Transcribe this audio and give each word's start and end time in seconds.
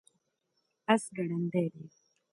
اس 0.93 1.03
ګړندی 1.15 1.65
دی 1.73 1.85